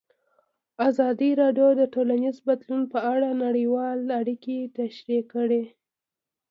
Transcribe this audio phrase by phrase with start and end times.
[0.89, 5.63] ازادي راډیو د ټولنیز بدلون په اړه نړیوالې اړیکې تشریح کړي.